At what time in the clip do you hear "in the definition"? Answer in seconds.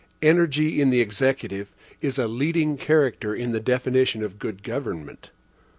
3.35-4.23